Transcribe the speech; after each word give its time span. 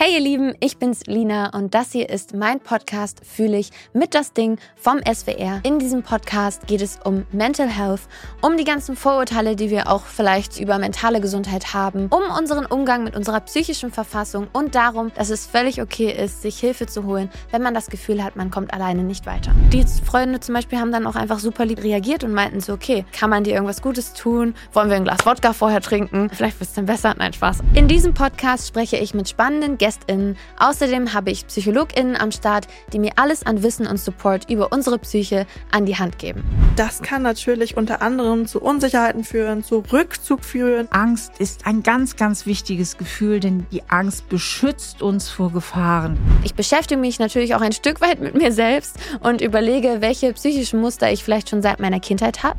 Hey 0.00 0.14
ihr 0.14 0.20
Lieben, 0.20 0.54
ich 0.60 0.76
bin's 0.76 1.06
Lina 1.06 1.50
und 1.56 1.74
das 1.74 1.90
hier 1.90 2.08
ist 2.08 2.32
mein 2.32 2.60
Podcast 2.60 3.20
Fühle 3.24 3.58
ich 3.58 3.72
mit 3.92 4.14
das 4.14 4.32
Ding 4.32 4.56
vom 4.76 5.00
SWR. 5.00 5.58
In 5.64 5.80
diesem 5.80 6.04
Podcast 6.04 6.68
geht 6.68 6.82
es 6.82 7.00
um 7.02 7.26
Mental 7.32 7.66
Health, 7.66 8.02
um 8.40 8.56
die 8.56 8.62
ganzen 8.62 8.94
Vorurteile, 8.94 9.56
die 9.56 9.70
wir 9.70 9.90
auch 9.90 10.04
vielleicht 10.04 10.60
über 10.60 10.78
mentale 10.78 11.20
Gesundheit 11.20 11.74
haben, 11.74 12.06
um 12.10 12.22
unseren 12.38 12.64
Umgang 12.64 13.02
mit 13.02 13.16
unserer 13.16 13.40
psychischen 13.40 13.90
Verfassung 13.90 14.46
und 14.52 14.76
darum, 14.76 15.10
dass 15.16 15.30
es 15.30 15.46
völlig 15.46 15.82
okay 15.82 16.12
ist, 16.12 16.42
sich 16.42 16.60
Hilfe 16.60 16.86
zu 16.86 17.02
holen, 17.02 17.28
wenn 17.50 17.62
man 17.62 17.74
das 17.74 17.88
Gefühl 17.88 18.22
hat, 18.22 18.36
man 18.36 18.52
kommt 18.52 18.72
alleine 18.72 19.02
nicht 19.02 19.26
weiter. 19.26 19.52
Die 19.72 19.84
Freunde 19.84 20.38
zum 20.38 20.54
Beispiel 20.54 20.78
haben 20.78 20.92
dann 20.92 21.08
auch 21.08 21.16
einfach 21.16 21.40
super 21.40 21.64
lieb 21.64 21.82
reagiert 21.82 22.22
und 22.22 22.32
meinten 22.32 22.60
so, 22.60 22.72
okay, 22.72 23.04
kann 23.10 23.30
man 23.30 23.42
dir 23.42 23.54
irgendwas 23.54 23.82
Gutes 23.82 24.12
tun? 24.12 24.54
Wollen 24.72 24.90
wir 24.90 24.96
ein 24.96 25.02
Glas 25.02 25.26
Wodka 25.26 25.52
vorher 25.52 25.80
trinken? 25.80 26.30
Vielleicht 26.32 26.60
wird's 26.60 26.74
dann 26.74 26.86
besser. 26.86 27.16
Nein, 27.18 27.32
Spaß. 27.32 27.64
In 27.74 27.88
diesem 27.88 28.14
Podcast 28.14 28.68
spreche 28.68 28.96
ich 28.96 29.12
mit 29.12 29.28
spannenden 29.28 29.76
Gästen 29.76 29.87
GästInnen. 29.88 30.36
Außerdem 30.58 31.14
habe 31.14 31.30
ich 31.30 31.46
PsychologInnen 31.46 32.14
am 32.14 32.30
Start, 32.30 32.66
die 32.92 32.98
mir 32.98 33.12
alles 33.16 33.46
an 33.46 33.62
Wissen 33.62 33.86
und 33.86 33.98
Support 33.98 34.50
über 34.50 34.70
unsere 34.70 34.98
Psyche 34.98 35.46
an 35.70 35.86
die 35.86 35.96
Hand 35.96 36.18
geben. 36.18 36.44
Das 36.76 37.00
kann 37.00 37.22
natürlich 37.22 37.78
unter 37.78 38.02
anderem 38.02 38.46
zu 38.46 38.60
Unsicherheiten 38.60 39.24
führen, 39.24 39.64
zu 39.64 39.82
Rückzug 39.90 40.44
führen. 40.44 40.88
Angst 40.90 41.32
ist 41.38 41.66
ein 41.66 41.82
ganz, 41.82 42.16
ganz 42.16 42.44
wichtiges 42.44 42.98
Gefühl, 42.98 43.40
denn 43.40 43.66
die 43.72 43.82
Angst 43.88 44.28
beschützt 44.28 45.00
uns 45.00 45.30
vor 45.30 45.52
Gefahren. 45.52 46.18
Ich 46.44 46.54
beschäftige 46.54 47.00
mich 47.00 47.18
natürlich 47.18 47.54
auch 47.54 47.62
ein 47.62 47.72
Stück 47.72 48.02
weit 48.02 48.20
mit 48.20 48.34
mir 48.34 48.52
selbst 48.52 48.96
und 49.20 49.40
überlege, 49.40 50.00
welche 50.00 50.34
psychischen 50.34 50.80
Muster 50.80 51.10
ich 51.10 51.24
vielleicht 51.24 51.48
schon 51.48 51.62
seit 51.62 51.80
meiner 51.80 52.00
Kindheit 52.00 52.42
habe. 52.42 52.58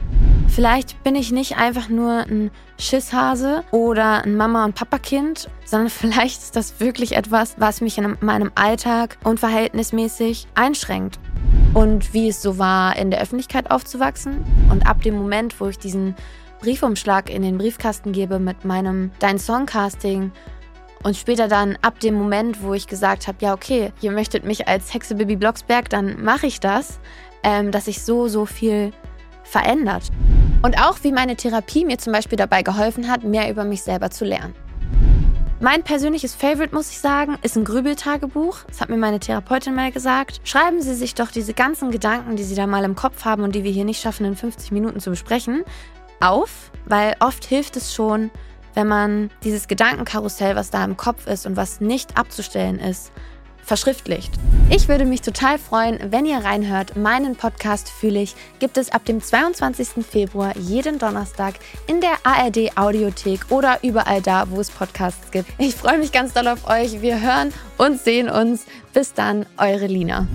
Vielleicht 0.51 1.01
bin 1.03 1.15
ich 1.15 1.31
nicht 1.31 1.57
einfach 1.57 1.89
nur 1.89 2.21
ein 2.21 2.51
Schisshase 2.77 3.63
oder 3.71 4.23
ein 4.23 4.35
Mama- 4.35 4.65
und 4.65 4.75
Papakind, 4.75 5.49
sondern 5.63 5.89
vielleicht 5.89 6.41
ist 6.41 6.55
das 6.55 6.79
wirklich 6.79 7.15
etwas, 7.15 7.55
was 7.57 7.81
mich 7.81 7.97
in 7.97 8.17
meinem 8.21 8.51
Alltag 8.55 9.17
unverhältnismäßig 9.23 10.47
einschränkt. 10.55 11.19
Und 11.73 12.13
wie 12.13 12.29
es 12.29 12.41
so 12.41 12.57
war, 12.57 12.95
in 12.95 13.11
der 13.11 13.21
Öffentlichkeit 13.21 13.69
aufzuwachsen. 13.69 14.43
Und 14.71 14.87
ab 14.87 15.03
dem 15.03 15.15
Moment, 15.15 15.59
wo 15.59 15.67
ich 15.67 15.77
diesen 15.77 16.15
Briefumschlag 16.61 17.29
in 17.29 17.43
den 17.43 17.57
Briefkasten 17.57 18.11
gebe 18.11 18.39
mit 18.39 18.65
meinem 18.65 19.11
Dein 19.19 19.37
Songcasting 19.37 20.31
und 21.03 21.15
später 21.15 21.47
dann 21.47 21.77
ab 21.81 21.99
dem 21.99 22.15
Moment, 22.15 22.61
wo 22.63 22.73
ich 22.73 22.87
gesagt 22.87 23.27
habe, 23.27 23.37
ja 23.39 23.53
okay, 23.53 23.93
ihr 24.01 24.11
möchtet 24.11 24.43
mich 24.43 24.67
als 24.67 24.93
Hexe 24.93 25.15
Bibi 25.15 25.37
Blocksberg, 25.37 25.89
dann 25.89 26.21
mache 26.23 26.47
ich 26.47 26.59
das, 26.59 26.99
ähm, 27.43 27.71
dass 27.71 27.85
sich 27.85 28.01
so, 28.01 28.27
so 28.27 28.45
viel 28.45 28.91
verändert. 29.43 30.03
Und 30.61 30.77
auch 30.77 30.97
wie 31.03 31.11
meine 31.11 31.35
Therapie 31.35 31.85
mir 31.85 31.97
zum 31.97 32.11
Beispiel 32.11 32.37
dabei 32.37 32.63
geholfen 32.63 33.09
hat, 33.09 33.23
mehr 33.23 33.49
über 33.49 33.63
mich 33.63 33.81
selber 33.81 34.11
zu 34.11 34.25
lernen. 34.25 34.53
Mein 35.61 35.83
persönliches 35.83 36.35
Favorite, 36.35 36.73
muss 36.73 36.89
ich 36.89 36.99
sagen, 36.99 37.37
ist 37.41 37.57
ein 37.57 37.65
Grübeltagebuch. 37.65 38.59
Das 38.67 38.79
hat 38.79 38.89
mir 38.89 38.97
meine 38.97 39.19
Therapeutin 39.19 39.75
mal 39.75 39.91
gesagt. 39.91 40.39
Schreiben 40.45 40.81
Sie 40.81 40.95
sich 40.95 41.15
doch 41.15 41.31
diese 41.31 41.53
ganzen 41.53 41.91
Gedanken, 41.91 42.37
die 42.37 42.43
Sie 42.43 42.55
da 42.55 42.65
mal 42.65 42.83
im 42.85 42.95
Kopf 42.95 43.25
haben 43.25 43.43
und 43.43 43.55
die 43.55 43.63
wir 43.63 43.71
hier 43.71 43.83
nicht 43.83 44.01
schaffen, 44.01 44.25
in 44.25 44.35
50 44.35 44.71
Minuten 44.71 44.99
zu 44.99 45.09
besprechen, 45.09 45.63
auf, 46.21 46.71
weil 46.85 47.15
oft 47.19 47.43
hilft 47.43 47.75
es 47.75 47.93
schon, 47.93 48.31
wenn 48.73 48.87
man 48.87 49.29
dieses 49.43 49.67
Gedankenkarussell, 49.67 50.55
was 50.55 50.69
da 50.69 50.83
im 50.85 50.95
Kopf 50.95 51.27
ist 51.27 51.45
und 51.45 51.57
was 51.57 51.81
nicht 51.81 52.17
abzustellen 52.17 52.79
ist, 52.79 53.11
verschriftlicht. 53.69 54.33
Ich 54.71 54.87
würde 54.87 55.05
mich 55.05 55.21
total 55.21 55.59
freuen, 55.59 55.99
wenn 56.11 56.25
ihr 56.25 56.39
reinhört. 56.39 56.97
Meinen 56.97 57.35
Podcast 57.35 57.89
Fühle 57.89 58.21
ich 58.21 58.35
gibt 58.57 58.77
es 58.77 58.91
ab 58.91 59.05
dem 59.05 59.21
22. 59.21 60.03
Februar 60.03 60.57
jeden 60.57 60.97
Donnerstag 60.97 61.53
in 61.85 62.01
der 62.01 62.17
ARD 62.23 62.75
Audiothek 62.75 63.45
oder 63.49 63.79
überall 63.83 64.23
da, 64.23 64.49
wo 64.49 64.59
es 64.59 64.71
Podcasts 64.71 65.29
gibt. 65.29 65.49
Ich 65.59 65.75
freue 65.75 65.99
mich 65.99 66.11
ganz 66.11 66.33
doll 66.33 66.47
auf 66.47 66.67
euch. 66.67 67.01
Wir 67.03 67.21
hören 67.21 67.53
und 67.77 68.01
sehen 68.01 68.27
uns. 68.27 68.65
Bis 68.91 69.13
dann, 69.13 69.45
eure 69.57 69.85
Lina. 69.85 70.27